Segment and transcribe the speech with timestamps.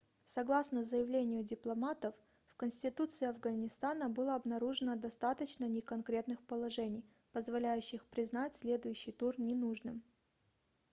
[0.23, 2.15] согласно заявлению дипломатов
[2.47, 10.01] в конституции афганистана было обнаружено достаточно неконкретных положений позволяющих признать следующий тур ненужным